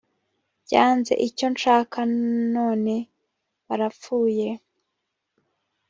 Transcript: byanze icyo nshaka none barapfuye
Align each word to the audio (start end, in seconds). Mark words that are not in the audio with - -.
byanze 0.63 1.13
icyo 1.27 1.45
nshaka 1.53 1.97
none 2.55 2.95
barapfuye 3.67 4.49